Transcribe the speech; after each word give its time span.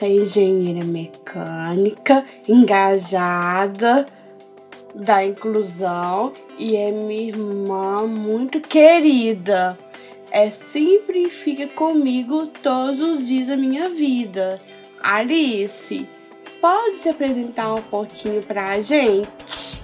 A 0.00 0.06
é 0.06 0.12
engenheira 0.12 0.84
mecânica, 0.84 2.24
engajada 2.48 4.06
da 4.94 5.24
inclusão 5.24 6.32
e 6.56 6.76
é 6.76 6.92
minha 6.92 7.28
irmã 7.28 8.06
muito 8.06 8.60
querida. 8.60 9.76
É 10.30 10.50
sempre 10.50 11.28
fica 11.28 11.66
comigo 11.66 12.46
todos 12.62 13.18
os 13.18 13.26
dias 13.26 13.48
da 13.48 13.56
minha 13.56 13.88
vida. 13.88 14.60
Alice, 15.02 16.08
pode 16.60 16.98
se 16.98 17.08
apresentar 17.08 17.74
um 17.74 17.82
pouquinho 17.82 18.40
pra 18.42 18.80
gente? 18.80 19.82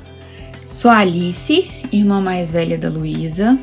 Sou 0.64 0.92
Alice, 0.92 1.68
irmã 1.90 2.20
mais 2.20 2.52
velha 2.52 2.78
da 2.78 2.88
Luísa. 2.88 3.58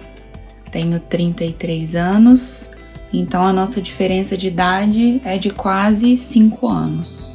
Tenho 0.70 1.00
33 1.00 1.96
anos 1.96 2.72
então 3.14 3.44
a 3.44 3.54
nossa 3.54 3.82
diferença 3.82 4.38
de 4.38 4.48
idade 4.48 5.22
é 5.24 5.38
de 5.38 5.50
quase 5.50 6.16
5 6.16 6.68
anos. 6.68 7.34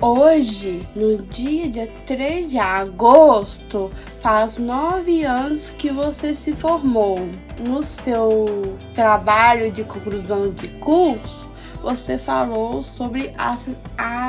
Hoje, 0.00 0.86
no 0.96 1.22
dia, 1.22 1.68
dia 1.68 1.88
3 2.04 2.50
de 2.50 2.58
agosto, 2.58 3.88
faz 4.20 4.58
nove 4.58 5.22
anos 5.22 5.70
que 5.70 5.90
você 5.92 6.34
se 6.34 6.52
formou. 6.52 7.16
No 7.64 7.84
seu 7.84 8.44
trabalho 8.92 9.70
de 9.70 9.84
conclusão 9.84 10.50
de 10.50 10.66
curso, 10.80 11.46
você 11.80 12.18
falou 12.18 12.82
sobre 12.82 13.32
a 13.38 13.56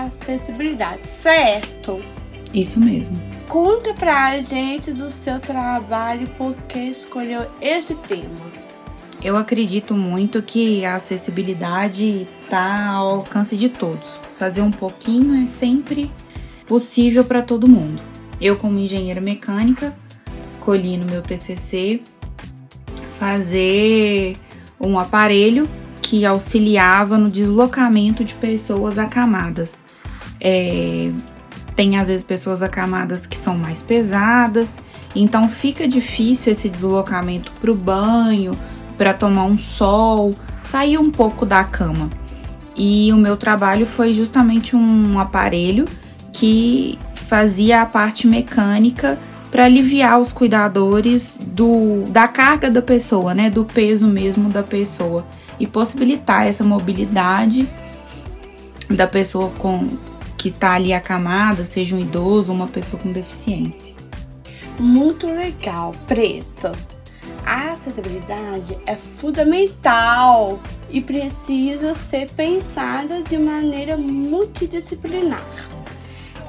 acessibilidade, 0.05 1.07
certo? 1.07 1.99
Isso 2.53 2.79
mesmo. 2.79 3.19
Conta 3.47 3.95
pra 3.95 4.39
gente 4.41 4.91
do 4.91 5.09
seu 5.09 5.39
trabalho 5.39 6.27
por 6.37 6.55
que 6.67 6.79
escolheu 6.79 7.47
esse 7.59 7.95
tema. 7.95 8.51
Eu 9.23 9.37
acredito 9.37 9.95
muito 9.95 10.43
que 10.43 10.83
a 10.83 10.95
acessibilidade 10.95 12.27
está 12.43 12.87
ao 12.87 13.07
alcance 13.15 13.55
de 13.55 13.69
todos. 13.69 14.19
Fazer 14.37 14.61
um 14.61 14.71
pouquinho 14.71 15.41
é 15.41 15.47
sempre 15.47 16.11
possível 16.67 17.23
para 17.23 17.41
todo 17.41 17.65
mundo. 17.65 18.01
Eu, 18.41 18.57
como 18.57 18.77
engenheira 18.77 19.21
mecânica, 19.21 19.95
escolhi 20.45 20.97
no 20.97 21.05
meu 21.05 21.21
TCC 21.21 22.01
fazer 23.17 24.35
um 24.77 24.99
aparelho 24.99 25.69
que 26.01 26.25
auxiliava 26.25 27.17
no 27.17 27.29
deslocamento 27.29 28.25
de 28.25 28.33
pessoas 28.33 28.97
acamadas. 28.97 29.85
É, 30.41 31.11
tem 31.77 31.97
às 31.97 32.09
vezes 32.09 32.25
pessoas 32.25 32.61
acamadas 32.61 33.25
que 33.25 33.37
são 33.37 33.57
mais 33.57 33.81
pesadas, 33.81 34.79
então 35.15 35.47
fica 35.47 35.87
difícil 35.87 36.51
esse 36.51 36.67
deslocamento 36.67 37.51
para 37.61 37.71
o 37.71 37.75
banho, 37.75 38.51
para 39.03 39.13
tomar 39.13 39.43
um 39.43 39.57
sol, 39.57 40.33
sair 40.61 40.97
um 40.97 41.11
pouco 41.11 41.45
da 41.45 41.61
cama. 41.61 42.09
E 42.73 43.11
o 43.11 43.17
meu 43.17 43.35
trabalho 43.35 43.85
foi 43.85 44.13
justamente 44.13 44.77
um 44.77 45.19
aparelho 45.19 45.85
que 46.31 46.97
fazia 47.13 47.81
a 47.81 47.85
parte 47.85 48.25
mecânica 48.25 49.19
para 49.51 49.65
aliviar 49.65 50.21
os 50.21 50.31
cuidadores 50.31 51.37
do, 51.37 52.05
da 52.11 52.29
carga 52.29 52.71
da 52.71 52.81
pessoa, 52.81 53.35
né, 53.35 53.49
do 53.49 53.65
peso 53.65 54.07
mesmo 54.07 54.47
da 54.47 54.63
pessoa 54.63 55.27
e 55.59 55.67
possibilitar 55.67 56.47
essa 56.47 56.63
mobilidade 56.63 57.67
da 58.89 59.05
pessoa 59.05 59.49
com 59.57 59.85
que 60.37 60.47
está 60.47 60.75
ali 60.75 60.93
acamada, 60.93 61.65
seja 61.65 61.93
um 61.93 61.99
idoso 61.99 62.53
ou 62.53 62.57
uma 62.57 62.67
pessoa 62.67 63.03
com 63.03 63.11
deficiência. 63.11 63.93
Muito 64.79 65.27
legal, 65.27 65.93
Preta. 66.07 66.71
A 67.45 67.69
acessibilidade 67.69 68.77
é 68.85 68.95
fundamental 68.95 70.59
e 70.89 71.01
precisa 71.01 71.93
ser 71.95 72.29
pensada 72.31 73.21
de 73.21 73.37
maneira 73.37 73.97
multidisciplinar. 73.97 75.43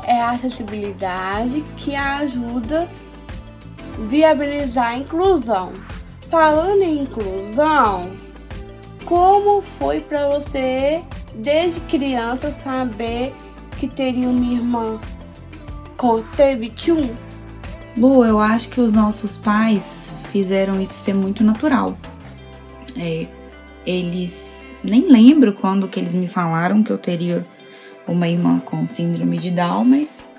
É 0.05 0.21
a 0.21 0.31
acessibilidade 0.31 1.63
que 1.77 1.97
ajuda 1.97 2.83
a 2.83 4.07
viabilizar 4.07 4.93
a 4.93 4.97
inclusão. 4.97 5.73
Falando 6.31 6.83
em 6.83 7.03
inclusão, 7.03 8.11
como 9.05 9.63
foi 9.63 10.01
para 10.01 10.29
você 10.29 11.03
desde 11.35 11.81
criança 11.83 12.53
saber 12.53 13.35
que 13.79 13.89
teria 13.89 14.29
uma 14.29 14.53
irmã 14.53 15.01
com 15.97 16.17
T21? 16.17 17.11
Lu, 17.97 18.25
eu 18.25 18.39
acho 18.39 18.69
que 18.69 18.81
os 18.81 18.93
nossos 18.93 19.37
pais 19.37 20.13
fizeram 20.35 20.81
isso 20.81 20.95
ser 20.95 21.15
muito 21.15 21.45
natural. 21.45 21.97
É, 22.99 23.29
eles 23.87 24.69
nem 24.83 25.09
lembro 25.09 25.53
quando 25.53 25.87
que 25.87 26.01
eles 26.01 26.13
me 26.13 26.27
falaram 26.27 26.83
que 26.83 26.91
eu 26.91 26.99
teria 26.99 27.47
uma 28.05 28.27
irmã 28.27 28.59
com 28.59 28.85
síndrome 28.85 29.39
de 29.39 29.53
Down, 29.53 29.85
mas 29.85 30.33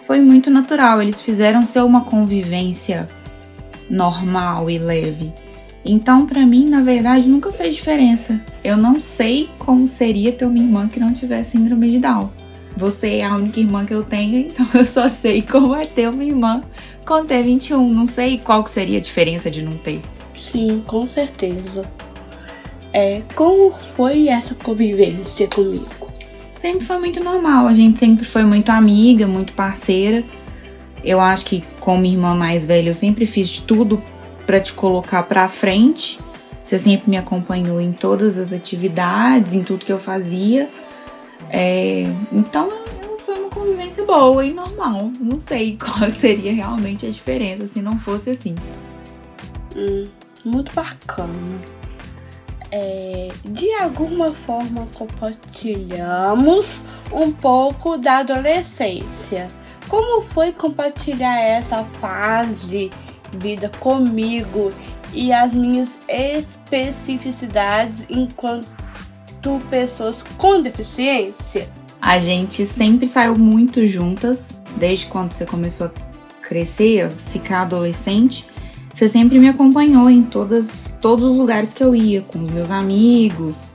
foi 0.00 0.20
muito 0.20 0.50
natural. 0.50 1.00
Eles 1.00 1.22
fizeram 1.22 1.64
ser 1.64 1.82
uma 1.82 2.02
convivência 2.02 3.08
normal 3.88 4.68
e 4.68 4.78
leve. 4.78 5.32
Então, 5.82 6.26
para 6.26 6.44
mim, 6.44 6.68
na 6.68 6.82
verdade, 6.82 7.26
nunca 7.26 7.50
fez 7.50 7.74
diferença. 7.74 8.38
Eu 8.62 8.76
não 8.76 9.00
sei 9.00 9.48
como 9.58 9.86
seria 9.86 10.30
ter 10.30 10.44
uma 10.44 10.58
irmã 10.58 10.88
que 10.88 11.00
não 11.00 11.14
tivesse 11.14 11.52
síndrome 11.52 11.90
de 11.90 12.00
Down. 12.00 12.30
Você 12.76 13.16
é 13.16 13.24
a 13.24 13.34
única 13.34 13.60
irmã 13.60 13.86
que 13.86 13.94
eu 13.94 14.04
tenho, 14.04 14.38
então 14.52 14.66
eu 14.74 14.84
só 14.84 15.08
sei 15.08 15.40
como 15.40 15.74
é 15.74 15.86
ter 15.86 16.06
uma 16.10 16.22
irmã 16.22 16.62
com 17.08 17.24
T21. 17.24 17.90
Não 17.90 18.06
sei 18.06 18.36
qual 18.36 18.62
que 18.62 18.70
seria 18.70 18.98
a 18.98 19.00
diferença 19.00 19.50
de 19.50 19.62
não 19.62 19.78
ter. 19.78 20.02
Sim, 20.34 20.84
com 20.86 21.06
certeza. 21.06 21.90
É, 22.92 23.22
como 23.34 23.72
foi 23.96 24.28
essa 24.28 24.54
convivência 24.54 25.48
comigo? 25.48 26.10
Sempre 26.54 26.84
foi 26.84 26.98
muito 26.98 27.22
normal, 27.22 27.66
a 27.66 27.72
gente 27.72 27.98
sempre 27.98 28.24
foi 28.24 28.42
muito 28.42 28.68
amiga, 28.70 29.26
muito 29.26 29.52
parceira. 29.52 30.24
Eu 31.04 31.20
acho 31.20 31.46
que 31.46 31.64
como 31.80 32.04
irmã 32.04 32.34
mais 32.34 32.66
velha, 32.66 32.90
eu 32.90 32.94
sempre 32.94 33.24
fiz 33.24 33.48
de 33.48 33.62
tudo 33.62 34.02
para 34.44 34.60
te 34.60 34.72
colocar 34.72 35.22
para 35.22 35.48
frente. 35.48 36.18
Você 36.62 36.76
sempre 36.76 37.08
me 37.08 37.16
acompanhou 37.16 37.80
em 37.80 37.92
todas 37.92 38.36
as 38.36 38.52
atividades, 38.52 39.54
em 39.54 39.62
tudo 39.62 39.84
que 39.84 39.92
eu 39.92 39.98
fazia. 39.98 40.68
É, 41.48 42.12
então 42.32 42.68
uma 42.68 42.97
convivência 43.68 44.04
boa 44.04 44.44
e 44.44 44.52
normal. 44.52 45.10
Não 45.20 45.36
sei 45.36 45.76
qual 45.80 46.10
seria 46.12 46.52
realmente 46.52 47.06
a 47.06 47.10
diferença 47.10 47.66
se 47.66 47.82
não 47.82 47.98
fosse 47.98 48.30
assim. 48.30 48.54
Hum, 49.76 50.08
muito 50.44 50.74
bacana. 50.74 51.32
É, 52.70 53.28
de 53.46 53.72
alguma 53.74 54.30
forma 54.30 54.86
compartilhamos 54.94 56.82
um 57.12 57.30
pouco 57.32 57.96
da 57.96 58.18
adolescência. 58.18 59.48
Como 59.88 60.22
foi 60.22 60.52
compartilhar 60.52 61.40
essa 61.40 61.82
fase 61.98 62.90
de 63.30 63.38
vida 63.38 63.70
comigo 63.80 64.70
e 65.14 65.32
as 65.32 65.52
minhas 65.52 65.98
especificidades 66.08 68.04
enquanto 68.10 68.68
pessoas 69.70 70.22
com 70.36 70.60
deficiência? 70.60 71.72
A 72.00 72.18
gente 72.18 72.64
sempre 72.64 73.06
saiu 73.06 73.36
muito 73.36 73.84
juntas, 73.84 74.60
desde 74.76 75.06
quando 75.06 75.32
você 75.32 75.44
começou 75.44 75.88
a 75.88 75.92
crescer, 76.42 77.10
ficar 77.10 77.62
adolescente. 77.62 78.46
Você 78.92 79.08
sempre 79.08 79.38
me 79.38 79.48
acompanhou 79.48 80.08
em 80.08 80.22
todas, 80.22 80.96
todos 81.00 81.24
os 81.24 81.36
lugares 81.36 81.74
que 81.74 81.82
eu 81.82 81.94
ia, 81.94 82.22
com 82.22 82.38
os 82.40 82.50
meus 82.50 82.70
amigos. 82.70 83.74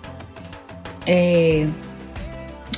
É, 1.06 1.68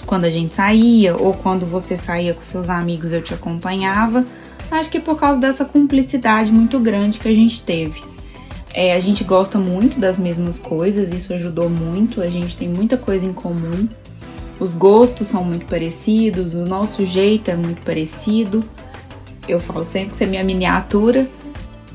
quando 0.06 0.26
a 0.26 0.30
gente 0.30 0.54
saía, 0.54 1.16
ou 1.16 1.34
quando 1.34 1.66
você 1.66 1.98
saía 1.98 2.34
com 2.34 2.44
seus 2.44 2.70
amigos, 2.70 3.12
eu 3.12 3.22
te 3.22 3.34
acompanhava. 3.34 4.26
Acho 4.70 4.90
que 4.90 5.00
por 5.00 5.18
causa 5.18 5.40
dessa 5.40 5.66
cumplicidade 5.66 6.52
muito 6.52 6.80
grande 6.80 7.20
que 7.20 7.28
a 7.28 7.34
gente 7.34 7.62
teve. 7.62 8.04
É, 8.74 8.94
a 8.94 9.00
gente 9.00 9.24
gosta 9.24 9.58
muito 9.58 10.00
das 10.00 10.20
mesmas 10.20 10.60
coisas, 10.60 11.12
isso 11.12 11.34
ajudou 11.34 11.70
muito, 11.70 12.22
a 12.22 12.28
gente 12.28 12.58
tem 12.58 12.68
muita 12.68 12.98
coisa 12.98 13.26
em 13.26 13.32
comum. 13.32 13.88
Os 14.60 14.76
gostos 14.76 15.28
são 15.28 15.44
muito 15.44 15.66
parecidos, 15.66 16.56
o 16.56 16.66
nosso 16.66 17.06
jeito 17.06 17.52
é 17.52 17.56
muito 17.56 17.82
parecido. 17.82 18.62
Eu 19.48 19.60
falo 19.60 19.86
sempre 19.86 20.10
que 20.10 20.16
você 20.16 20.24
é 20.24 20.28
minha 20.28 20.44
miniatura. 20.44 21.28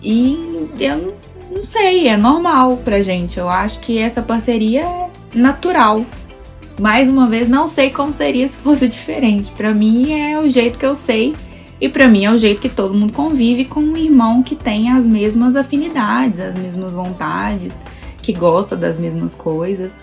E 0.02 0.68
eu 0.78 1.14
não 1.50 1.62
sei, 1.62 2.08
é 2.08 2.16
normal 2.16 2.76
pra 2.78 3.02
gente. 3.02 3.38
Eu 3.38 3.48
acho 3.48 3.80
que 3.80 3.98
essa 3.98 4.22
parceria 4.22 4.82
é 4.82 5.10
natural. 5.34 6.04
mais 6.78 7.08
uma 7.08 7.26
vez, 7.26 7.48
não 7.48 7.68
sei 7.68 7.90
como 7.90 8.12
seria 8.12 8.46
se 8.48 8.56
fosse 8.56 8.88
diferente. 8.88 9.50
Para 9.52 9.72
mim 9.72 10.12
é 10.12 10.38
o 10.38 10.48
jeito 10.48 10.78
que 10.78 10.86
eu 10.86 10.94
sei 10.94 11.34
e 11.80 11.88
para 11.88 12.08
mim 12.08 12.24
é 12.26 12.30
o 12.30 12.36
jeito 12.36 12.60
que 12.60 12.68
todo 12.68 12.96
mundo 12.96 13.12
convive 13.12 13.64
com 13.64 13.80
um 13.80 13.96
irmão 13.96 14.42
que 14.42 14.54
tem 14.54 14.90
as 14.90 15.04
mesmas 15.04 15.56
afinidades, 15.56 16.38
as 16.38 16.54
mesmas 16.54 16.92
vontades, 16.92 17.78
que 18.18 18.32
gosta 18.32 18.76
das 18.76 18.98
mesmas 18.98 19.34
coisas. 19.34 19.98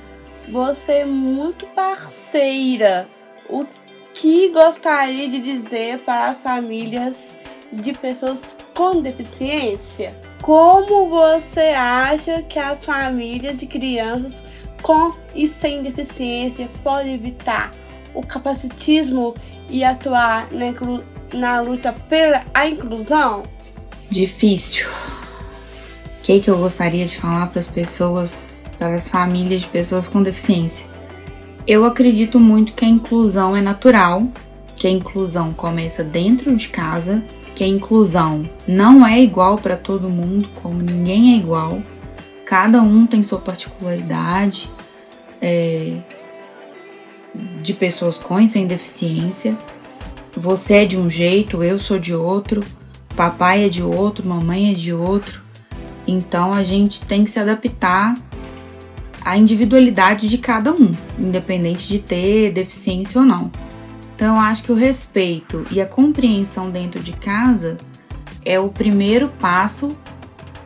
Você 0.47 0.91
é 0.93 1.05
muito 1.05 1.65
parceira. 1.67 3.07
O 3.49 3.65
que 4.13 4.49
gostaria 4.49 5.29
de 5.29 5.39
dizer 5.39 5.99
para 5.99 6.29
as 6.29 6.41
famílias 6.41 7.35
de 7.71 7.91
pessoas 7.93 8.55
com 8.73 9.01
deficiência? 9.01 10.15
Como 10.41 11.09
você 11.09 11.71
acha 11.75 12.41
que 12.43 12.57
as 12.57 12.83
famílias 12.83 13.59
de 13.59 13.67
crianças 13.67 14.43
com 14.81 15.13
e 15.35 15.47
sem 15.47 15.83
deficiência 15.83 16.69
podem 16.83 17.15
evitar 17.15 17.71
o 18.13 18.21
capacitismo 18.25 19.33
e 19.69 19.83
atuar 19.83 20.47
na, 20.51 20.73
na 21.33 21.61
luta 21.61 21.91
pela 21.91 22.45
a 22.53 22.67
inclusão? 22.67 23.43
Difícil. 24.09 24.87
O 24.87 26.21
que, 26.23 26.39
que 26.39 26.49
eu 26.49 26.57
gostaria 26.57 27.05
de 27.05 27.17
falar 27.17 27.47
para 27.47 27.59
as 27.59 27.67
pessoas, 27.67 28.66
para 28.77 28.95
as 28.95 29.09
famílias 29.09 29.61
de 29.61 29.67
pessoas 29.67 30.07
com 30.07 30.21
deficiência? 30.21 30.85
Eu 31.65 31.85
acredito 31.85 32.39
muito 32.39 32.73
que 32.73 32.85
a 32.85 32.89
inclusão 32.89 33.55
é 33.55 33.61
natural, 33.61 34.27
que 34.75 34.87
a 34.87 34.91
inclusão 34.91 35.53
começa 35.53 36.03
dentro 36.03 36.55
de 36.55 36.69
casa 36.69 37.23
que 37.57 37.63
a 37.63 37.67
inclusão 37.67 38.47
não 38.67 39.05
é 39.05 39.19
igual 39.19 39.57
para 39.57 39.75
todo 39.75 40.07
mundo, 40.07 40.47
como 40.61 40.79
ninguém 40.79 41.33
é 41.33 41.37
igual. 41.37 41.81
Cada 42.45 42.83
um 42.83 43.07
tem 43.07 43.23
sua 43.23 43.39
particularidade 43.39 44.69
é, 45.41 45.97
de 47.63 47.73
pessoas 47.73 48.19
com 48.19 48.39
e 48.39 48.47
sem 48.47 48.67
deficiência. 48.67 49.57
Você 50.35 50.75
é 50.75 50.85
de 50.85 50.97
um 50.97 51.09
jeito, 51.09 51.63
eu 51.63 51.79
sou 51.79 51.97
de 51.97 52.13
outro, 52.13 52.63
papai 53.15 53.65
é 53.65 53.69
de 53.69 53.81
outro, 53.81 54.29
mamãe 54.29 54.69
é 54.69 54.75
de 54.75 54.93
outro. 54.93 55.41
Então 56.05 56.53
a 56.53 56.63
gente 56.63 57.01
tem 57.01 57.23
que 57.23 57.31
se 57.31 57.39
adaptar 57.39 58.13
à 59.27 59.37
individualidade 59.37 60.29
de 60.29 60.37
cada 60.37 60.73
um, 60.73 60.95
independente 61.19 61.85
de 61.85 61.99
ter 61.99 62.53
deficiência 62.53 63.19
ou 63.19 63.27
não. 63.27 63.51
Então, 64.15 64.35
eu 64.35 64.41
acho 64.41 64.63
que 64.63 64.71
o 64.71 64.75
respeito 64.75 65.65
e 65.69 65.81
a 65.81 65.85
compreensão 65.85 66.71
dentro 66.71 67.01
de 67.01 67.11
casa 67.11 67.77
é 68.45 68.57
o 68.57 68.69
primeiro 68.69 69.27
passo 69.27 69.89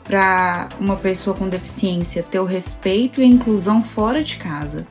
para 0.03 0.69
uma 0.79 0.95
pessoa 0.95 1.35
com 1.35 1.49
deficiência 1.49 2.21
ter 2.21 2.39
o 2.39 2.45
respeito 2.45 3.19
e 3.19 3.23
a 3.23 3.27
inclusão 3.27 3.81
fora 3.81 4.23
de 4.23 4.35
casa. 4.37 4.85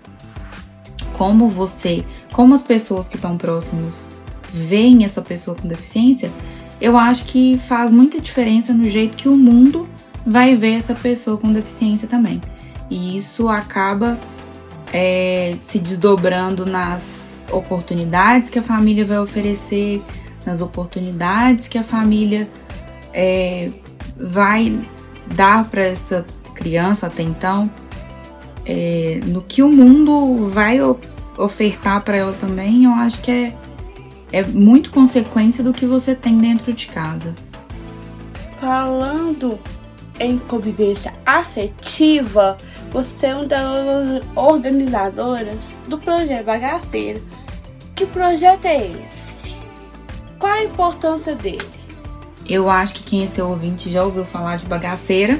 Como 1.13 1.49
você, 1.49 2.05
como 2.33 2.55
as 2.55 2.65
pessoas 2.65 3.09
que 3.09 3.15
estão 3.15 3.39
próximos 3.39 4.21
veem 4.53 5.05
essa 5.05 5.23
pessoa 5.23 5.57
com 5.57 5.69
deficiência, 5.69 6.29
eu 6.81 6.97
acho 6.97 7.25
que 7.27 7.57
faz 7.57 7.89
muita 7.93 8.21
diferença 8.21 8.73
no 8.73 8.89
jeito 8.89 9.17
que 9.17 9.29
o 9.29 9.37
mundo 9.37 9.89
vai 10.27 10.57
ver 10.57 10.73
essa 10.73 10.95
pessoa 10.95 11.39
com 11.39 11.53
deficiência 11.53 12.09
também. 12.09 12.41
E 12.91 13.17
isso 13.17 13.49
acaba 13.49 14.19
é, 14.93 15.55
se 15.59 15.79
desdobrando 15.79 16.67
nas 16.67 17.49
oportunidades 17.53 18.51
que 18.51 18.59
a 18.59 18.63
família 18.63 19.05
vai 19.05 19.19
oferecer, 19.19 20.03
nas 20.45 20.61
oportunidades 20.61 21.69
que 21.69 21.79
a 21.79 21.85
família 21.85 22.51
é, 23.13 23.67
vai 24.17 24.79
dar 25.35 25.65
para 25.69 25.83
essa 25.83 26.25
criança 26.55 27.07
até 27.07 27.23
então, 27.23 27.71
é, 28.67 29.21
no 29.25 29.41
que 29.43 29.63
o 29.63 29.71
mundo 29.71 30.49
vai 30.49 30.79
ofertar 31.39 32.03
para 32.03 32.17
ela 32.17 32.33
também, 32.33 32.85
eu 32.85 32.93
acho 32.93 33.21
que 33.21 33.31
é, 33.31 33.57
é 34.33 34.45
muito 34.45 34.91
consequência 34.91 35.65
do 35.65 35.73
que 35.73 35.87
você 35.87 36.15
tem 36.15 36.37
dentro 36.39 36.73
de 36.73 36.87
casa. 36.89 37.35
Falando 38.61 39.59
em 40.19 40.39
convivência 40.39 41.15
afetiva, 41.25 42.57
você 42.91 43.27
é 43.27 43.35
uma 43.35 43.47
das 43.47 44.23
organizadoras 44.35 45.75
do 45.89 45.97
projeto 45.99 46.45
Bagaceiro. 46.45 47.21
Que 47.95 48.05
projeto 48.07 48.65
é 48.65 48.87
esse? 48.87 49.55
Qual 50.39 50.53
a 50.53 50.65
importância 50.65 51.35
dele? 51.35 51.59
Eu 52.49 52.69
acho 52.69 52.95
que 52.95 53.03
quem 53.05 53.23
é 53.23 53.27
seu 53.27 53.49
ouvinte 53.49 53.89
já 53.89 54.03
ouviu 54.03 54.25
falar 54.25 54.57
de 54.57 54.67
Bagaceira. 54.67 55.39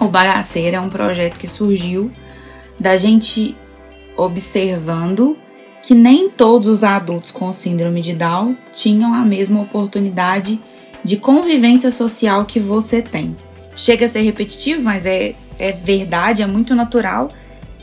O 0.00 0.06
Bagaceira 0.06 0.76
é 0.76 0.80
um 0.80 0.88
projeto 0.88 1.36
que 1.36 1.46
surgiu 1.46 2.10
da 2.78 2.96
gente 2.96 3.56
observando 4.16 5.36
que 5.82 5.94
nem 5.94 6.28
todos 6.28 6.68
os 6.68 6.84
adultos 6.84 7.30
com 7.30 7.52
síndrome 7.52 8.02
de 8.02 8.14
Down 8.14 8.56
tinham 8.72 9.14
a 9.14 9.24
mesma 9.24 9.62
oportunidade 9.62 10.60
de 11.02 11.16
convivência 11.16 11.90
social 11.90 12.44
que 12.44 12.60
você 12.60 13.02
tem. 13.02 13.34
Chega 13.74 14.06
a 14.06 14.08
ser 14.08 14.20
repetitivo, 14.20 14.82
mas 14.82 15.06
é 15.06 15.34
é 15.60 15.72
verdade, 15.72 16.42
é 16.42 16.46
muito 16.46 16.74
natural. 16.74 17.28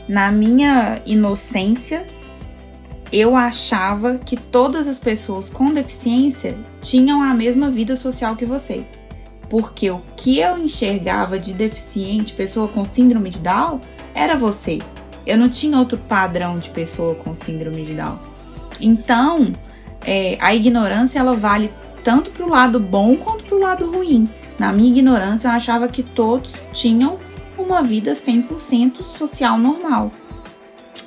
Na 0.08 0.32
minha 0.32 1.00
inocência, 1.06 2.04
eu 3.12 3.36
achava 3.36 4.18
que 4.18 4.36
todas 4.36 4.88
as 4.88 4.98
pessoas 4.98 5.48
com 5.48 5.72
deficiência 5.72 6.58
tinham 6.80 7.22
a 7.22 7.32
mesma 7.32 7.70
vida 7.70 7.94
social 7.94 8.34
que 8.34 8.44
você. 8.44 8.84
Porque 9.48 9.90
o 9.90 10.02
que 10.16 10.40
eu 10.40 10.58
enxergava 10.58 11.38
de 11.38 11.54
deficiente, 11.54 12.34
pessoa 12.34 12.66
com 12.66 12.84
síndrome 12.84 13.30
de 13.30 13.38
Down, 13.38 13.80
era 14.12 14.36
você. 14.36 14.78
Eu 15.24 15.38
não 15.38 15.48
tinha 15.48 15.78
outro 15.78 15.98
padrão 15.98 16.58
de 16.58 16.70
pessoa 16.70 17.14
com 17.14 17.32
síndrome 17.32 17.84
de 17.84 17.94
Down. 17.94 18.18
Então, 18.80 19.52
é, 20.04 20.36
a 20.40 20.52
ignorância 20.52 21.20
ela 21.20 21.34
vale 21.34 21.72
tanto 22.02 22.30
para 22.30 22.44
o 22.44 22.48
lado 22.48 22.80
bom 22.80 23.16
quanto 23.16 23.44
para 23.44 23.56
o 23.56 23.60
lado 23.60 23.90
ruim. 23.90 24.28
Na 24.58 24.72
minha 24.72 24.90
ignorância, 24.90 25.46
eu 25.46 25.52
achava 25.52 25.86
que 25.86 26.02
todos 26.02 26.54
tinham 26.72 27.18
uma 27.58 27.82
vida 27.82 28.12
100% 28.12 29.02
social 29.02 29.58
normal. 29.58 30.10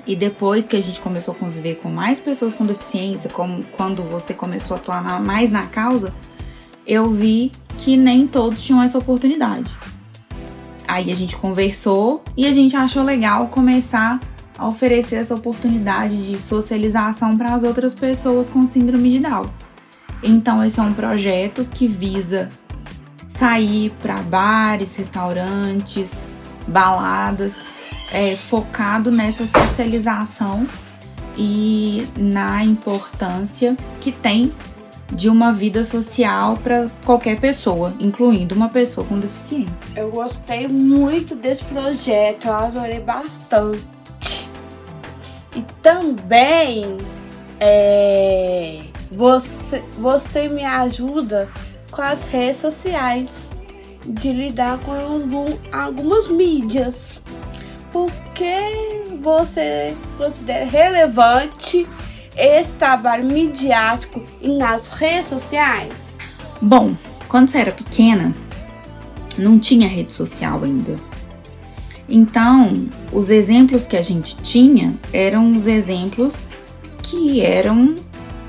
E 0.05 0.15
depois 0.15 0.67
que 0.67 0.75
a 0.75 0.81
gente 0.81 0.99
começou 0.99 1.33
a 1.33 1.37
conviver 1.37 1.75
com 1.75 1.89
mais 1.89 2.19
pessoas 2.19 2.53
com 2.53 2.65
deficiência, 2.65 3.29
como 3.29 3.63
quando 3.71 4.03
você 4.03 4.33
começou 4.33 4.75
a 4.75 4.79
atuar 4.79 5.21
mais 5.21 5.51
na 5.51 5.67
causa, 5.67 6.13
eu 6.87 7.09
vi 7.11 7.51
que 7.77 7.95
nem 7.95 8.25
todos 8.25 8.63
tinham 8.63 8.81
essa 8.81 8.97
oportunidade. 8.97 9.69
Aí 10.87 11.11
a 11.11 11.15
gente 11.15 11.37
conversou 11.37 12.23
e 12.35 12.45
a 12.45 12.51
gente 12.51 12.75
achou 12.75 13.03
legal 13.03 13.47
começar 13.47 14.19
a 14.57 14.67
oferecer 14.67 15.15
essa 15.15 15.35
oportunidade 15.35 16.27
de 16.27 16.37
socialização 16.37 17.37
para 17.37 17.53
as 17.53 17.63
outras 17.63 17.93
pessoas 17.93 18.49
com 18.49 18.61
síndrome 18.63 19.11
de 19.11 19.19
Down. 19.19 19.45
Então, 20.23 20.63
esse 20.63 20.79
é 20.79 20.83
um 20.83 20.93
projeto 20.93 21.65
que 21.65 21.87
visa 21.87 22.51
sair 23.27 23.91
para 24.01 24.17
bares, 24.17 24.95
restaurantes, 24.95 26.30
baladas, 26.67 27.73
é, 28.11 28.35
focado 28.35 29.11
nessa 29.11 29.45
socialização 29.45 30.67
e 31.37 32.07
na 32.17 32.63
importância 32.63 33.75
que 33.99 34.11
tem 34.11 34.53
de 35.11 35.29
uma 35.29 35.51
vida 35.51 35.83
social 35.83 36.55
para 36.57 36.87
qualquer 37.05 37.39
pessoa, 37.39 37.93
incluindo 37.99 38.55
uma 38.55 38.69
pessoa 38.69 39.05
com 39.05 39.19
deficiência. 39.19 39.99
Eu 39.99 40.09
gostei 40.09 40.67
muito 40.67 41.35
desse 41.35 41.63
projeto, 41.65 42.47
eu 42.47 42.53
adorei 42.53 43.01
bastante. 43.01 43.81
E 45.55 45.61
também 45.81 46.97
é, 47.59 48.79
você, 49.11 49.83
você 49.97 50.47
me 50.47 50.63
ajuda 50.63 51.49
com 51.91 52.01
as 52.01 52.25
redes 52.25 52.57
sociais 52.57 53.50
de 54.05 54.31
lidar 54.31 54.79
com 54.79 54.91
algum, 54.91 55.45
algumas 55.71 56.27
mídias. 56.27 57.21
Por 57.91 58.11
que 58.33 59.17
você 59.21 59.95
considera 60.17 60.65
relevante 60.65 61.85
esse 62.37 62.71
trabalho 62.73 63.25
midiático 63.25 64.23
nas 64.41 64.89
redes 64.89 65.27
sociais? 65.27 66.15
Bom, 66.61 66.95
quando 67.27 67.49
você 67.49 67.59
era 67.59 67.71
pequena, 67.71 68.33
não 69.37 69.59
tinha 69.59 69.87
rede 69.87 70.13
social 70.13 70.63
ainda. 70.63 70.95
Então, 72.09 72.73
os 73.11 73.29
exemplos 73.29 73.85
que 73.87 73.95
a 73.95 74.01
gente 74.01 74.35
tinha 74.37 74.93
eram 75.13 75.51
os 75.51 75.65
exemplos 75.65 76.47
que 77.03 77.41
eram 77.41 77.95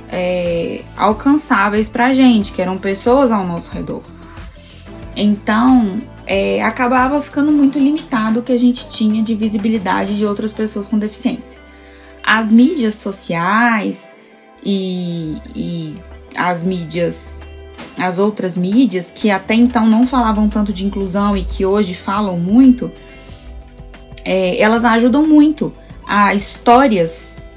é, 0.09 0.83
alcançáveis 0.97 1.89
pra 1.89 2.13
gente, 2.13 2.53
que 2.53 2.61
eram 2.61 2.77
pessoas 2.77 3.31
ao 3.31 3.47
nosso 3.47 3.71
redor. 3.71 4.03
Então, 5.15 5.99
é, 6.27 6.63
acabava 6.63 7.21
ficando 7.21 7.53
muito 7.53 7.79
limitado 7.79 8.41
o 8.41 8.43
que 8.43 8.53
a 8.53 8.59
gente 8.59 8.89
tinha 8.89 9.23
de 9.23 9.35
visibilidade 9.35 10.17
de 10.17 10.25
outras 10.25 10.53
pessoas 10.53 10.87
com 10.87 10.99
deficiência. 10.99 11.61
As 12.25 12.51
mídias 12.51 12.95
sociais 12.95 14.11
e, 14.65 15.37
e 15.55 15.95
as 16.37 16.63
mídias, 16.63 17.45
as 17.99 18.19
outras 18.19 18.57
mídias 18.57 19.11
que 19.15 19.31
até 19.31 19.55
então 19.55 19.87
não 19.87 20.07
falavam 20.07 20.49
tanto 20.49 20.73
de 20.73 20.87
inclusão 20.87 21.37
e 21.37 21.43
que 21.43 21.67
hoje 21.67 21.95
falam 21.95 22.39
muito, 22.39 22.91
é, 24.25 24.61
elas 24.61 24.85
ajudam 24.85 25.27
muito 25.27 25.75
a 26.07 26.35
histórias 26.35 27.49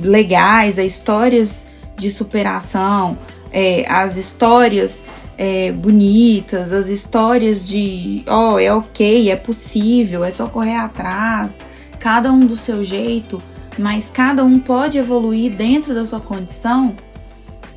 legais, 0.00 0.78
a 0.78 0.84
histórias 0.84 1.66
de 1.96 2.10
superação, 2.10 3.18
é, 3.52 3.84
as 3.88 4.16
histórias 4.16 5.06
é, 5.36 5.72
bonitas, 5.72 6.72
as 6.72 6.88
histórias 6.88 7.66
de, 7.66 8.22
ó, 8.26 8.54
oh, 8.54 8.58
é 8.58 8.72
ok, 8.72 9.30
é 9.30 9.36
possível, 9.36 10.24
é 10.24 10.30
só 10.30 10.48
correr 10.48 10.76
atrás, 10.76 11.58
cada 11.98 12.32
um 12.32 12.40
do 12.40 12.56
seu 12.56 12.84
jeito, 12.84 13.42
mas 13.78 14.10
cada 14.10 14.44
um 14.44 14.58
pode 14.58 14.98
evoluir 14.98 15.54
dentro 15.54 15.94
da 15.94 16.06
sua 16.06 16.20
condição. 16.20 16.94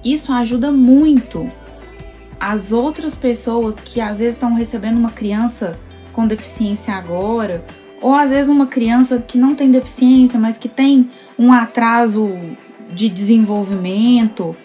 Isso 0.03 0.31
ajuda 0.31 0.71
muito 0.71 1.49
as 2.39 2.71
outras 2.71 3.15
pessoas 3.15 3.75
que 3.75 3.99
às 3.99 4.19
vezes 4.19 4.35
estão 4.35 4.53
recebendo 4.53 4.97
uma 4.97 5.11
criança 5.11 5.79
com 6.13 6.27
deficiência 6.27 6.93
agora, 6.93 7.65
ou 8.01 8.13
às 8.13 8.29
vezes 8.29 8.49
uma 8.49 8.67
criança 8.67 9.19
que 9.19 9.37
não 9.37 9.55
tem 9.55 9.71
deficiência, 9.71 10.39
mas 10.39 10.57
que 10.57 10.69
tem 10.69 11.09
um 11.37 11.51
atraso 11.51 12.29
de 12.91 13.09
desenvolvimento, 13.09 14.55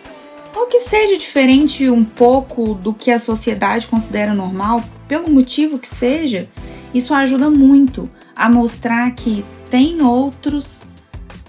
que 0.73 0.81
seja 0.81 1.19
diferente 1.19 1.91
um 1.91 2.02
pouco 2.02 2.73
do 2.73 2.95
que 2.95 3.11
a 3.11 3.19
sociedade 3.19 3.87
considera 3.87 4.33
normal, 4.33 4.83
pelo 5.07 5.31
motivo 5.31 5.79
que 5.79 5.87
seja, 5.87 6.49
isso 6.95 7.12
ajuda 7.12 7.50
muito 7.50 8.09
a 8.35 8.49
mostrar 8.49 9.11
que 9.11 9.45
tem 9.71 10.00
outros 10.00 10.87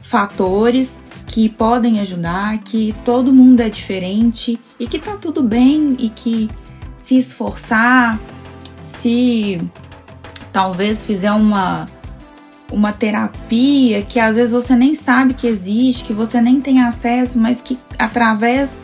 fatores 0.01 1.07
que 1.25 1.47
podem 1.47 2.01
ajudar, 2.01 2.57
que 2.63 2.93
todo 3.05 3.31
mundo 3.31 3.61
é 3.61 3.69
diferente 3.69 4.59
e 4.77 4.85
que 4.85 4.99
tá 4.99 5.15
tudo 5.15 5.41
bem 5.41 5.95
e 5.99 6.09
que 6.09 6.49
se 6.93 7.17
esforçar, 7.17 8.19
se 8.81 9.61
talvez 10.51 11.01
fizer 11.01 11.31
uma 11.31 11.85
uma 12.73 12.91
terapia 12.91 14.01
que 14.01 14.19
às 14.19 14.35
vezes 14.35 14.51
você 14.51 14.75
nem 14.75 14.95
sabe 14.95 15.33
que 15.33 15.47
existe, 15.47 16.03
que 16.03 16.13
você 16.13 16.41
nem 16.41 16.59
tem 16.59 16.81
acesso, 16.81 17.39
mas 17.39 17.61
que 17.61 17.77
através 17.97 18.81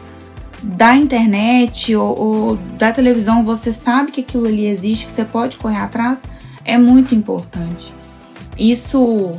da 0.62 0.96
internet 0.96 1.96
ou, 1.96 2.20
ou, 2.20 2.56
da 2.78 2.92
televisão 2.92 3.46
você 3.46 3.72
sabe 3.72 4.12
que 4.12 4.22
aquilo 4.22 4.46
ali 4.46 4.66
existe, 4.66 5.06
que 5.06 5.12
você 5.12 5.24
pode 5.24 5.58
correr 5.58 5.78
atrás, 5.78 6.22
é 6.66 6.78
muito 6.78 7.16
importante. 7.16 7.94
Isso 8.58 9.32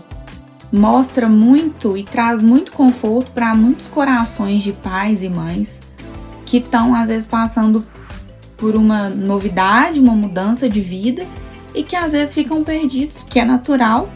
mostra 0.73 1.29
muito 1.29 1.97
e 1.97 2.05
traz 2.05 2.41
muito 2.41 2.73
conforto 2.73 3.31
para 3.33 3.55
muitos 3.55 3.87
corações 3.89 4.63
de 4.63 4.73
pais 4.73 5.23
e 5.23 5.29
mães 5.29 5.93
que 6.47 6.59
estão 6.59 6.95
às 6.95 7.09
vezes 7.09 7.27
passando 7.27 7.85
por 8.57 8.77
uma 8.77 9.09
novidade, 9.09 10.01
uma 10.01 10.15
mudança 10.15 10.69
de 10.69 10.81
vida 10.81 11.27
e 11.75 11.83
que 11.83 11.97
às 11.97 12.13
vezes 12.13 12.35
ficam 12.35 12.65
perdidos, 12.65 13.23
que 13.29 13.39
é 13.39 13.45
natural. 13.45 14.09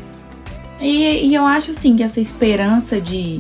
E, 0.81 1.29
e 1.29 1.35
eu 1.35 1.45
acho 1.45 1.71
assim 1.71 1.97
que 1.97 2.03
essa 2.03 2.21
esperança 2.21 3.01
de 3.01 3.39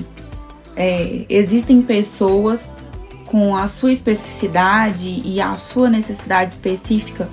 é, 0.76 1.24
existem 1.28 1.82
pessoas 1.82 2.76
com 3.26 3.56
a 3.56 3.68
sua 3.68 3.92
especificidade 3.92 5.22
e 5.24 5.40
a 5.40 5.56
sua 5.56 5.88
necessidade 5.88 6.54
específica 6.54 7.28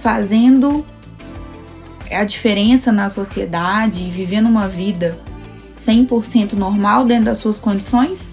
fazendo 0.00 0.84
a 2.10 2.24
diferença 2.24 2.92
na 2.92 3.08
sociedade 3.08 4.02
e 4.02 4.10
vivendo 4.10 4.46
uma 4.46 4.68
vida 4.68 5.18
100% 5.74 6.52
normal 6.52 7.04
dentro 7.04 7.26
das 7.26 7.38
suas 7.38 7.58
condições, 7.58 8.32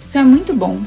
isso 0.00 0.18
é 0.18 0.22
muito 0.22 0.54
bom. 0.54 0.80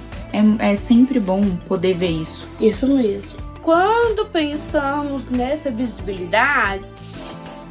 É, 0.59 0.71
é 0.71 0.75
sempre 0.75 1.19
bom 1.19 1.43
poder 1.67 1.93
ver 1.93 2.09
isso. 2.09 2.49
Isso 2.59 2.87
mesmo. 2.87 3.37
Quando 3.61 4.25
pensamos 4.25 5.29
nessa 5.29 5.71
visibilidade, 5.71 6.83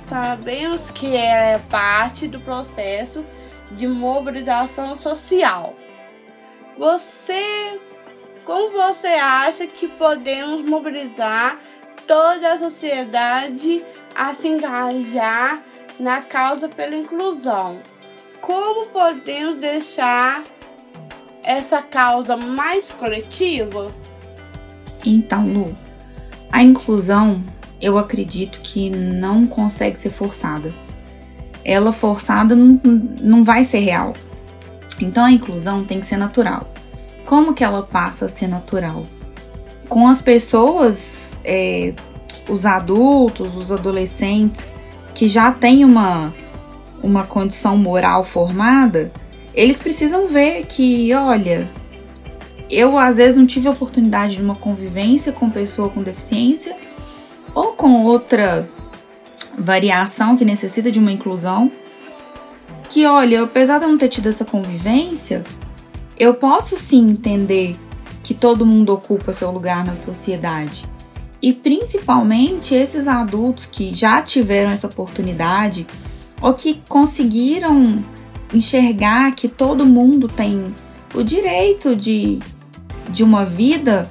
sabemos 0.09 0.83
que 0.95 1.17
é 1.17 1.61
parte 1.69 2.29
do 2.29 2.39
processo 2.41 3.25
de 3.73 3.87
mobilização 3.87 4.97
social. 4.97 5.75
Você, 6.79 7.81
como 8.45 8.73
você 8.73 9.09
acha 9.09 9.67
que 9.67 9.89
podemos 9.89 10.63
mobilizar 10.63 11.59
toda 12.07 12.53
a 12.53 12.59
sociedade 12.59 13.85
a 14.15 14.35
se 14.35 14.49
engajar 14.49 15.63
na 15.99 16.21
causa 16.21 16.69
pela 16.69 16.97
inclusão. 16.97 17.81
Como 18.41 18.89
podemos 18.89 19.57
deixar 19.57 20.43
essa 21.43 21.83
causa 21.83 22.37
mais 22.37 22.91
coletiva? 22.91 23.95
Então, 25.05 25.47
Lu, 25.47 25.77
a 26.51 26.63
inclusão 26.63 27.43
eu 27.81 27.99
acredito 27.99 28.61
que 28.61 28.91
não 28.91 29.47
consegue 29.47 29.99
ser 29.99 30.11
forçada. 30.11 30.73
Ela 31.65 31.93
forçada 31.93 32.55
não, 32.55 32.81
não 33.21 33.45
vai 33.45 33.65
ser 33.65 33.79
real. 33.79 34.15
Então 35.05 35.25
a 35.25 35.31
inclusão 35.31 35.85
tem 35.85 36.01
que 36.01 36.07
ser 36.07 36.17
natural. 36.17 36.73
Como 37.27 37.55
que 37.55 37.65
ela 37.65 37.83
passa 37.83 38.27
a 38.27 38.29
ser 38.29 38.47
natural? 38.47 39.05
Com 39.89 40.09
as 40.09 40.23
pessoas 40.23 41.37
é, 41.45 41.95
os 42.49 42.67
adultos, 42.67 43.57
os 43.57 43.71
adolescentes 43.71 44.75
que 45.15 45.29
já 45.29 45.51
têm 45.53 45.85
uma, 45.85 46.35
uma 47.03 47.25
condição 47.25 47.77
moral 47.77 48.25
formada, 48.25 49.13
eles 49.55 49.79
precisam 49.79 50.29
ver 50.29 50.65
que, 50.67 51.13
olha, 51.15 51.69
eu 52.71 52.97
às 52.99 53.17
vezes 53.17 53.37
não 53.37 53.47
tive 53.47 53.69
oportunidade 53.69 54.37
de 54.37 54.43
uma 54.43 54.55
convivência 54.55 55.33
com 55.33 55.51
pessoa 55.51 55.91
com 55.91 56.03
deficiência 56.03 56.77
ou 57.55 57.73
com 57.73 58.03
outra 58.05 58.69
variação 59.59 60.37
que 60.37 60.45
necessita 60.45 60.91
de 60.91 60.99
uma 60.99 61.13
inclusão. 61.13 61.71
Que 62.93 63.07
olha, 63.07 63.45
apesar 63.45 63.79
de 63.79 63.87
eu 63.87 63.89
não 63.89 63.97
ter 63.97 64.11
tido 64.11 64.29
essa 64.29 64.45
convivência, 64.45 65.43
eu 66.19 66.35
posso 66.35 66.77
sim 66.77 67.09
entender 67.09 67.75
que 68.23 68.35
todo 68.35 68.67
mundo 68.67 68.93
ocupa 68.93 69.33
seu 69.33 69.51
lugar 69.51 69.83
na 69.83 69.97
sociedade. 69.97 70.85
E 71.41 71.55
principalmente 71.55 72.75
esses 72.75 73.09
adultos 73.09 73.65
que 73.65 73.95
já 73.95 74.21
tiveram 74.21 74.71
essa 74.71 74.89
oportunidade 74.89 75.87
ou 76.43 76.53
que 76.53 76.83
conseguiram 76.87 78.05
enxergar 78.53 79.35
que 79.35 79.49
todo 79.49 79.87
mundo 79.87 80.29
tem 80.29 80.75
o 81.15 81.23
direito 81.23 81.97
de, 81.97 82.41
de 83.09 83.25
uma 83.25 83.47
vida 83.47 84.07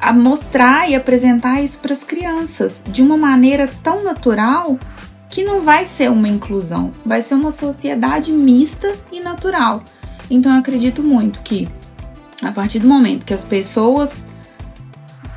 a 0.00 0.12
mostrar 0.12 0.88
e 0.88 0.94
apresentar 0.94 1.60
isso 1.62 1.80
para 1.80 1.92
as 1.92 2.04
crianças 2.04 2.80
de 2.88 3.02
uma 3.02 3.16
maneira 3.16 3.68
tão 3.82 4.04
natural 4.04 4.78
que 5.28 5.44
não 5.44 5.62
vai 5.62 5.86
ser 5.86 6.10
uma 6.10 6.28
inclusão, 6.28 6.92
vai 7.04 7.22
ser 7.22 7.34
uma 7.34 7.50
sociedade 7.50 8.32
mista 8.32 8.94
e 9.10 9.20
natural. 9.20 9.82
Então 10.30 10.52
eu 10.52 10.58
acredito 10.58 11.02
muito 11.02 11.40
que 11.40 11.68
a 12.42 12.52
partir 12.52 12.78
do 12.78 12.88
momento 12.88 13.24
que 13.24 13.34
as 13.34 13.44
pessoas 13.44 14.24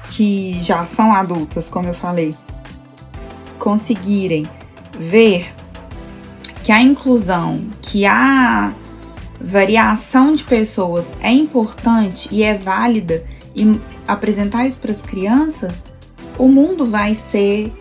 que 0.09 0.59
já 0.61 0.85
são 0.85 1.13
adultas, 1.13 1.69
como 1.69 1.87
eu 1.87 1.93
falei, 1.93 2.33
conseguirem 3.57 4.49
ver 4.99 5.53
que 6.63 6.71
a 6.71 6.81
inclusão, 6.81 7.67
que 7.81 8.05
a 8.05 8.73
variação 9.39 10.33
de 10.33 10.43
pessoas 10.43 11.13
é 11.21 11.31
importante 11.31 12.27
e 12.31 12.43
é 12.43 12.53
válida 12.53 13.23
e 13.55 13.79
apresentar 14.07 14.65
isso 14.65 14.79
para 14.79 14.91
as 14.91 15.01
crianças, 15.01 15.85
o 16.37 16.47
mundo 16.47 16.85
vai 16.85 17.15
ser 17.15 17.71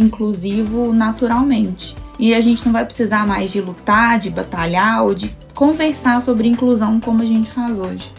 inclusivo 0.00 0.92
naturalmente. 0.92 1.94
E 2.18 2.34
a 2.34 2.40
gente 2.40 2.64
não 2.64 2.72
vai 2.72 2.84
precisar 2.84 3.26
mais 3.26 3.50
de 3.50 3.60
lutar, 3.60 4.18
de 4.18 4.30
batalhar 4.30 5.04
ou 5.04 5.14
de 5.14 5.30
conversar 5.54 6.20
sobre 6.20 6.48
inclusão 6.48 7.00
como 7.00 7.22
a 7.22 7.26
gente 7.26 7.50
faz 7.50 7.78
hoje. 7.78 8.12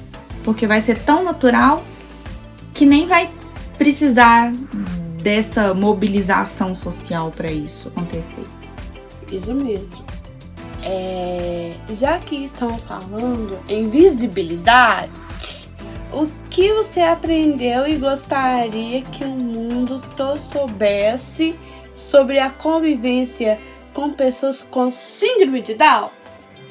Porque 0.44 0.66
vai 0.66 0.82
ser 0.82 1.00
tão 1.00 1.24
natural 1.24 1.84
que 2.74 2.86
nem 2.86 3.06
vai 3.06 3.30
precisar 3.78 4.52
dessa 5.22 5.74
mobilização 5.74 6.76
social 6.76 7.32
para 7.36 7.52
isso 7.52 7.90
acontecer. 7.90 8.44
Isso 9.32 9.54
mesmo. 9.54 10.04
É, 10.84 11.72
já 12.00 12.18
que 12.18 12.46
estamos 12.46 12.82
falando 12.82 13.60
em 13.70 13.88
visibilidade, 13.88 15.12
o 16.12 16.26
que 16.50 16.74
você 16.74 17.02
aprendeu 17.02 17.88
e 17.88 17.98
gostaria 17.98 19.02
que 19.04 19.24
o 19.24 19.30
mundo 19.30 20.02
todo 20.18 20.42
soubesse 20.52 21.56
sobre 22.12 22.38
a 22.40 22.50
convivência 22.50 23.58
com 23.94 24.12
pessoas 24.12 24.62
com 24.62 24.90
síndrome 24.90 25.62
de 25.62 25.76
Down? 25.76 26.10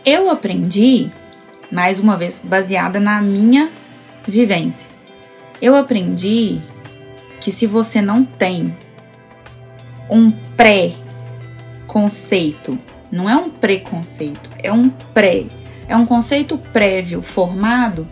Eu 0.04 0.28
aprendi, 0.28 1.09
mais 1.73 1.99
uma 1.99 2.18
vez 2.18 2.38
baseada 2.38 3.00
na 3.00 3.23
minha 3.23 3.70
vivência. 4.28 4.90
Eu 5.62 5.75
aprendi 5.75 6.61
que 7.40 7.50
se 7.50 7.66
você 7.66 8.02
não 8.02 8.23
tem 8.23 8.76
um 10.11 10.30
pré-conceito, 10.59 12.78
não 13.11 13.26
é 13.26 13.35
um 13.35 13.49
preconceito, 13.49 14.50
é 14.62 14.70
um 14.70 14.90
pré, 14.90 15.47
é 15.88 15.97
um 15.97 16.04
conceito 16.04 16.59
prévio 16.70 17.23
formado, 17.23 18.06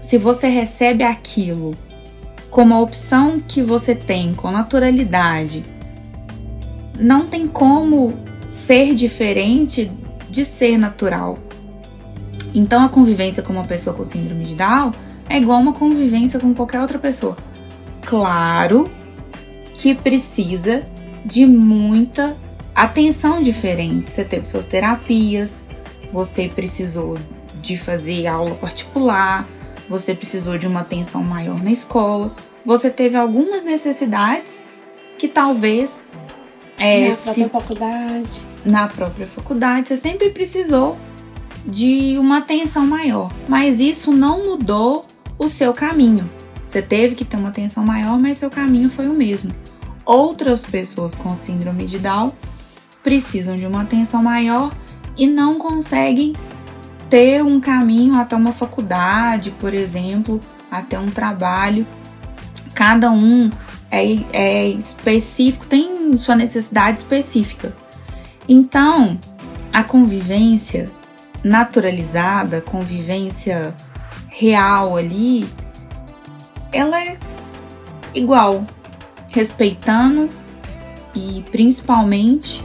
se 0.00 0.18
você 0.18 0.48
recebe 0.48 1.04
aquilo 1.04 1.76
como 2.50 2.74
a 2.74 2.80
opção 2.80 3.38
que 3.38 3.62
você 3.62 3.94
tem 3.94 4.34
com 4.34 4.50
naturalidade, 4.50 5.77
não 6.98 7.26
tem 7.26 7.46
como 7.46 8.14
ser 8.48 8.94
diferente 8.94 9.90
de 10.28 10.44
ser 10.44 10.76
natural. 10.76 11.36
Então 12.54 12.82
a 12.82 12.88
convivência 12.88 13.42
com 13.42 13.52
uma 13.52 13.64
pessoa 13.64 13.94
com 13.94 14.02
síndrome 14.02 14.44
de 14.44 14.54
Down 14.54 14.92
é 15.28 15.38
igual 15.38 15.60
uma 15.60 15.72
convivência 15.72 16.40
com 16.40 16.54
qualquer 16.54 16.80
outra 16.80 16.98
pessoa. 16.98 17.36
Claro 18.04 18.90
que 19.74 19.94
precisa 19.94 20.84
de 21.24 21.46
muita 21.46 22.36
atenção 22.74 23.42
diferente. 23.42 24.10
Você 24.10 24.24
teve 24.24 24.46
suas 24.46 24.64
terapias, 24.64 25.62
você 26.12 26.48
precisou 26.48 27.18
de 27.60 27.76
fazer 27.76 28.26
aula 28.26 28.54
particular, 28.54 29.46
você 29.88 30.14
precisou 30.14 30.56
de 30.56 30.66
uma 30.66 30.80
atenção 30.80 31.22
maior 31.22 31.62
na 31.62 31.70
escola, 31.70 32.34
você 32.64 32.90
teve 32.90 33.16
algumas 33.16 33.64
necessidades 33.64 34.64
que 35.18 35.28
talvez 35.28 36.07
é, 36.78 37.08
na 37.08 37.16
própria 37.16 37.48
faculdade. 37.48 38.42
Na 38.64 38.88
própria 38.88 39.26
faculdade, 39.26 39.88
você 39.88 39.96
sempre 39.96 40.30
precisou 40.30 40.96
de 41.66 42.16
uma 42.18 42.38
atenção 42.38 42.86
maior, 42.86 43.30
mas 43.48 43.80
isso 43.80 44.12
não 44.12 44.44
mudou 44.44 45.04
o 45.38 45.48
seu 45.48 45.72
caminho. 45.72 46.28
Você 46.68 46.82
teve 46.82 47.14
que 47.14 47.24
ter 47.24 47.36
uma 47.36 47.48
atenção 47.48 47.84
maior, 47.84 48.18
mas 48.18 48.38
seu 48.38 48.50
caminho 48.50 48.90
foi 48.90 49.08
o 49.08 49.14
mesmo. 49.14 49.50
Outras 50.04 50.64
pessoas 50.64 51.14
com 51.14 51.36
síndrome 51.36 51.86
de 51.86 51.98
Down 51.98 52.32
precisam 53.02 53.56
de 53.56 53.66
uma 53.66 53.82
atenção 53.82 54.22
maior 54.22 54.72
e 55.16 55.26
não 55.26 55.58
conseguem 55.58 56.34
ter 57.08 57.42
um 57.42 57.58
caminho 57.60 58.14
até 58.14 58.36
uma 58.36 58.52
faculdade, 58.52 59.50
por 59.52 59.72
exemplo, 59.72 60.40
até 60.70 60.98
um 60.98 61.10
trabalho. 61.10 61.86
Cada 62.74 63.10
um 63.10 63.50
é, 63.90 64.02
é 64.32 64.68
específico, 64.68 65.66
tem 65.66 66.16
sua 66.16 66.36
necessidade 66.36 66.98
específica. 66.98 67.74
Então, 68.48 69.18
a 69.72 69.84
convivência 69.84 70.90
naturalizada, 71.44 72.60
convivência 72.60 73.74
real 74.28 74.96
ali, 74.96 75.48
ela 76.72 77.02
é 77.02 77.18
igual, 78.14 78.66
respeitando 79.28 80.28
e 81.14 81.44
principalmente 81.50 82.62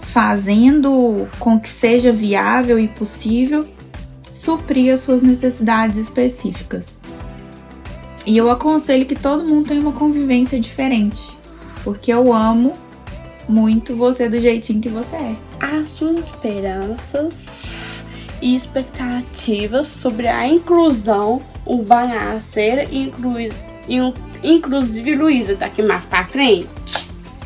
fazendo 0.00 1.28
com 1.38 1.60
que 1.60 1.68
seja 1.68 2.12
viável 2.12 2.78
e 2.78 2.88
possível 2.88 3.66
suprir 4.24 4.94
as 4.94 5.00
suas 5.00 5.22
necessidades 5.22 5.96
específicas. 5.96 6.95
E 8.26 8.36
eu 8.36 8.50
aconselho 8.50 9.06
que 9.06 9.14
todo 9.14 9.44
mundo 9.44 9.68
tenha 9.68 9.80
uma 9.80 9.92
convivência 9.92 10.58
diferente, 10.58 11.22
porque 11.84 12.12
eu 12.12 12.32
amo 12.32 12.72
muito 13.48 13.94
você 13.94 14.28
do 14.28 14.40
jeitinho 14.40 14.80
que 14.80 14.88
você 14.88 15.14
é. 15.14 15.32
As 15.60 15.90
suas 15.90 16.26
esperanças 16.26 18.04
e 18.42 18.56
expectativas 18.56 19.86
sobre 19.86 20.26
a 20.26 20.48
inclusão 20.48 21.40
urbanaceira, 21.64 22.84
inclui, 22.92 23.52
inclusive 24.42 25.14
Luísa, 25.14 25.54
daqui 25.54 25.80
mais 25.82 26.04
pra 26.04 26.26
frente. 26.26 26.66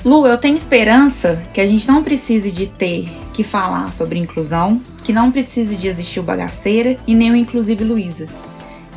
Lu, 0.03 0.27
eu 0.27 0.39
tenho 0.39 0.57
esperança 0.57 1.43
que 1.53 1.61
a 1.61 1.67
gente 1.67 1.87
não 1.87 2.03
precise 2.03 2.51
de 2.51 2.67
ter 2.67 3.07
que 3.35 3.45
falar 3.45 3.93
sobre 3.93 4.19
inclusão, 4.19 4.81
que 5.05 5.13
não 5.13 5.31
precise 5.31 5.77
de 5.77 5.89
existir 5.89 6.21
o 6.21 6.23
bagaceira 6.23 6.97
e 7.07 7.15
nem 7.15 7.31
o 7.31 7.37
inclusive 7.37 7.85
Luísa. 7.85 8.27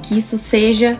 Que 0.02 0.18
isso 0.18 0.38
seja 0.38 0.98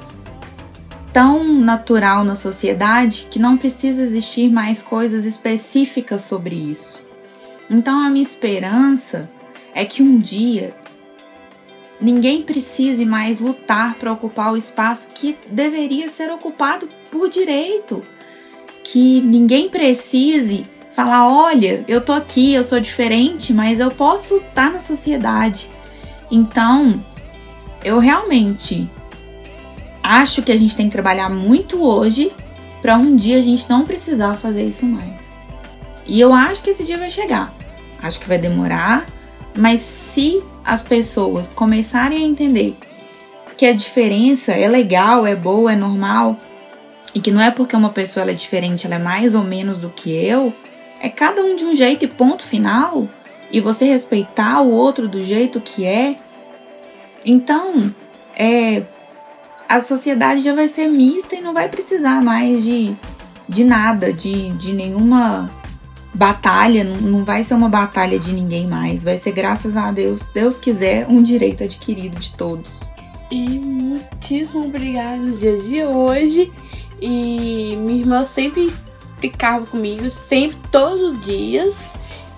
tão 1.14 1.44
natural 1.44 2.24
na 2.24 2.34
sociedade 2.34 3.28
que 3.30 3.38
não 3.38 3.56
precisa 3.56 4.02
existir 4.02 4.52
mais 4.52 4.82
coisas 4.82 5.24
específicas 5.24 6.24
sobre 6.24 6.56
isso. 6.56 6.98
Então 7.70 8.00
a 8.00 8.10
minha 8.10 8.24
esperança 8.24 9.28
é 9.76 9.86
que 9.86 10.02
um 10.02 10.18
dia 10.18 10.76
ninguém 12.02 12.42
precise 12.42 13.06
mais 13.06 13.40
lutar 13.40 13.96
para 13.96 14.12
ocupar 14.12 14.52
o 14.52 14.58
espaço 14.58 15.12
que 15.14 15.38
deveria 15.50 16.10
ser 16.10 16.32
ocupado 16.32 16.90
por 17.12 17.30
direito. 17.30 18.02
Que 18.84 19.22
ninguém 19.22 19.70
precise 19.70 20.66
falar: 20.92 21.28
olha, 21.32 21.86
eu 21.88 22.02
tô 22.02 22.12
aqui, 22.12 22.54
eu 22.54 22.64
sou 22.64 22.80
diferente, 22.80 23.54
mas 23.54 23.80
eu 23.80 23.92
posso 23.92 24.38
estar 24.38 24.72
na 24.72 24.80
sociedade. 24.80 25.70
Então, 26.30 27.04
eu 27.84 28.00
realmente 28.00 28.90
acho 30.04 30.42
que 30.42 30.52
a 30.52 30.58
gente 30.58 30.76
tem 30.76 30.88
que 30.88 30.92
trabalhar 30.92 31.30
muito 31.30 31.82
hoje 31.82 32.32
para 32.82 32.98
um 32.98 33.16
dia 33.16 33.40
a 33.40 33.42
gente 33.42 33.70
não 33.70 33.86
precisar 33.86 34.36
fazer 34.36 34.66
isso 34.66 34.86
mais. 34.86 35.24
E 36.06 36.20
eu 36.20 36.34
acho 36.34 36.62
que 36.62 36.72
esse 36.72 36.84
dia 36.84 36.98
vai 36.98 37.10
chegar. 37.10 37.54
Acho 38.02 38.20
que 38.20 38.28
vai 38.28 38.38
demorar, 38.38 39.06
mas 39.58 39.80
se 39.80 40.44
as 40.66 40.82
pessoas 40.82 41.54
começarem 41.54 42.18
a 42.18 42.28
entender 42.28 42.76
que 43.56 43.66
a 43.66 43.74
diferença 43.74 44.52
é 44.52 44.68
legal, 44.68 45.26
é 45.26 45.36
boa, 45.36 45.72
é 45.72 45.76
normal, 45.76 46.38
e 47.16 47.22
que 47.22 47.32
não 47.32 47.42
é 47.42 47.52
porque 47.52 47.76
uma 47.76 47.90
pessoa 47.90 48.30
é 48.30 48.34
diferente, 48.34 48.86
ela 48.86 48.96
é 48.96 49.00
mais 49.02 49.36
ou 49.36 49.44
menos 49.44 49.80
do 49.80 49.90
que 49.90 50.12
eu, 50.12 50.54
é 51.00 51.08
cada 51.08 51.42
um 51.42 51.56
de 51.56 51.64
um 51.64 51.76
jeito 51.76 52.04
e 52.04 52.08
ponto 52.08 52.44
final, 52.44 53.08
e 53.50 53.62
você 53.62 53.86
respeitar 53.86 54.62
o 54.62 54.72
outro 54.72 55.08
do 55.08 55.24
jeito 55.24 55.62
que 55.62 55.86
é. 55.86 56.16
Então, 57.24 57.94
é 58.36 58.84
a 59.68 59.82
sociedade 59.82 60.42
já 60.42 60.54
vai 60.54 60.68
ser 60.68 60.88
mista 60.88 61.36
e 61.36 61.42
não 61.42 61.54
vai 61.54 61.70
precisar 61.70 62.22
mais 62.22 62.64
de, 62.64 62.96
de 63.48 63.64
nada, 63.64 64.14
de, 64.14 64.52
de 64.52 64.74
nenhuma 64.74 65.50
batalha, 66.14 66.84
não, 66.84 66.98
não 66.98 67.26
vai 67.26 67.44
ser 67.44 67.56
uma 67.56 67.70
batalha 67.70 68.20
de 68.20 68.32
ninguém 68.32 68.68
mais, 68.68 69.04
vai 69.04 69.18
ser 69.18 69.32
graças 69.32 69.76
a 69.76 69.88
Deus, 69.88 70.30
Deus 70.34 70.58
quiser, 70.58 71.08
um 71.08 71.24
direito 71.24 71.64
adquirido 71.64 72.20
de 72.20 72.32
todos. 72.36 72.94
E 73.32 73.60
muitíssimo 73.60 74.66
obrigada 74.66 75.18
nos 75.18 75.40
dias 75.40 75.66
de 75.66 75.84
hoje. 75.84 76.52
E 77.02 77.76
minha 77.80 78.00
irmã 78.00 78.24
sempre 78.24 78.72
ficava 79.18 79.66
comigo, 79.66 80.08
sempre, 80.12 80.58
todos 80.72 81.02
os 81.02 81.22
dias. 81.22 81.90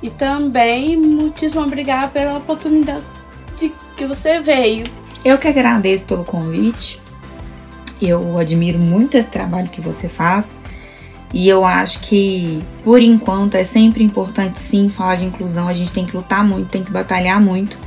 E 0.02 0.10
também 0.10 0.96
muitíssimo 0.96 1.62
obrigada 1.62 2.08
pela 2.08 2.38
oportunidade 2.38 3.04
de 3.58 3.74
que 3.98 4.06
você 4.06 4.40
veio. 4.40 4.86
Eu 5.24 5.38
que 5.38 5.48
agradeço 5.48 6.06
pelo 6.06 6.24
convite. 6.24 7.02
Eu 8.02 8.38
admiro 8.38 8.78
muito 8.78 9.16
esse 9.16 9.30
trabalho 9.30 9.70
que 9.70 9.82
você 9.82 10.08
faz 10.08 10.50
e 11.34 11.50
eu 11.50 11.66
acho 11.66 12.00
que, 12.00 12.64
por 12.84 13.02
enquanto, 13.02 13.56
é 13.56 13.66
sempre 13.66 14.04
importante 14.04 14.58
sim 14.58 14.88
falar 14.88 15.16
de 15.16 15.26
inclusão. 15.26 15.68
A 15.68 15.74
gente 15.74 15.92
tem 15.92 16.06
que 16.06 16.16
lutar 16.16 16.46
muito, 16.46 16.70
tem 16.70 16.84
que 16.84 16.92
batalhar 16.92 17.42
muito. 17.42 17.78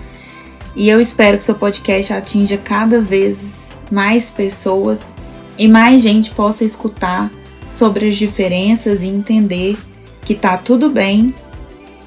E 0.76 0.88
eu 0.88 1.00
espero 1.00 1.38
que 1.38 1.44
seu 1.44 1.54
podcast 1.54 2.12
atinja 2.12 2.58
cada 2.58 3.00
vez 3.00 3.76
mais 3.90 4.30
pessoas 4.30 5.14
e 5.56 5.66
mais 5.66 6.02
gente 6.02 6.30
possa 6.30 6.62
escutar 6.62 7.30
sobre 7.70 8.08
as 8.08 8.16
diferenças 8.16 9.02
e 9.02 9.08
entender 9.08 9.78
que 10.22 10.34
tá 10.34 10.58
tudo 10.58 10.90
bem, 10.90 11.34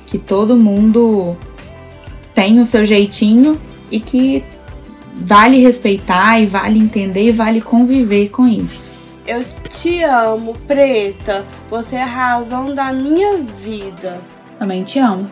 que 0.05 0.17
todo 0.17 0.55
mundo 0.55 1.35
tem 2.35 2.59
o 2.59 2.65
seu 2.65 2.85
jeitinho 2.85 3.59
e 3.91 3.99
que 3.99 4.43
vale 5.15 5.61
respeitar 5.61 6.39
e 6.39 6.45
vale 6.45 6.79
entender 6.79 7.27
e 7.27 7.31
vale 7.31 7.61
conviver 7.61 8.29
com 8.29 8.47
isso. 8.47 8.91
Eu 9.27 9.43
te 9.69 10.03
amo, 10.03 10.53
Preta. 10.67 11.45
Você 11.67 11.95
é 11.95 12.03
a 12.03 12.05
razão 12.05 12.73
da 12.73 12.91
minha 12.91 13.37
vida. 13.37 14.19
Também 14.57 14.83
te 14.83 14.99
amo. 14.99 15.25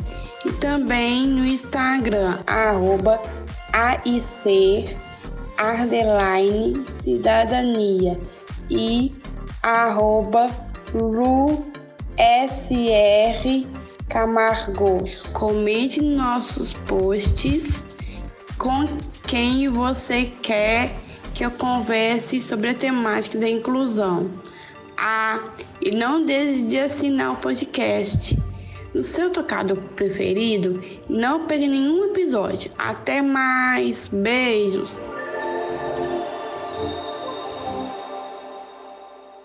e 0.45 0.51
também 0.59 1.25
no 1.25 1.45
Instagram 1.45 2.39
arroba 2.45 3.21
AIC 3.71 4.97
Ardeline 5.57 6.83
Cidadania 6.89 8.19
e 8.69 9.15
arroba 9.61 10.47
RuSR 10.93 11.63
Camargos. 14.09 15.23
Comente 15.31 16.01
nossos 16.01 16.73
posts 16.73 17.92
com 18.63 18.85
quem 19.27 19.67
você 19.67 20.31
quer 20.41 20.95
que 21.35 21.43
eu 21.43 21.51
converse 21.51 22.41
sobre 22.41 22.69
a 22.69 22.73
temática 22.73 23.37
da 23.37 23.49
inclusão. 23.49 24.31
Ah, 24.97 25.51
e 25.81 25.91
não 25.91 26.25
deixe 26.25 26.61
de 26.61 26.79
assinar 26.79 27.33
o 27.33 27.41
podcast 27.41 28.39
no 28.93 29.03
seu 29.03 29.29
tocado 29.31 29.75
preferido. 29.97 30.81
Não 31.09 31.45
perca 31.45 31.67
nenhum 31.67 32.05
episódio. 32.05 32.71
Até 32.77 33.21
mais. 33.21 34.07
Beijos. 34.07 34.95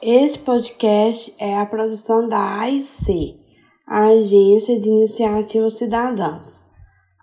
Esse 0.00 0.38
podcast 0.38 1.34
é 1.40 1.58
a 1.58 1.66
produção 1.66 2.28
da 2.28 2.60
AIC, 2.60 3.36
a 3.84 4.04
Agência 4.10 4.78
de 4.78 4.88
Iniciativas 4.88 5.74
Cidadãs. 5.74 6.67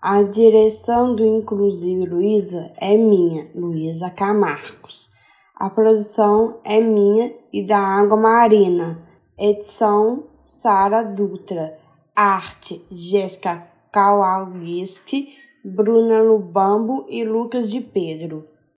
A 0.00 0.22
direção 0.22 1.16
do 1.16 1.24
Inclusive 1.24 2.04
Luísa 2.04 2.70
é 2.76 2.96
minha, 2.98 3.50
Luísa 3.54 4.10
Camarcos. 4.10 5.10
A 5.54 5.70
produção 5.70 6.60
é 6.62 6.80
minha 6.80 7.34
e 7.50 7.62
da 7.62 7.78
Água 7.78 8.16
Marina. 8.16 9.02
Edição 9.38 10.24
Sara 10.44 11.02
Dutra. 11.02 11.78
Arte 12.14 12.84
Jéssica 12.90 13.66
Kowalski, 13.92 15.34
Bruna 15.64 16.20
Lubambo 16.20 17.06
e 17.08 17.24
Lucas 17.24 17.70
de 17.70 17.80
Pedro. 17.80 18.46